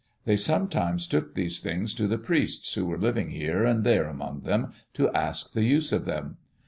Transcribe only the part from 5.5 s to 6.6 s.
the use of them.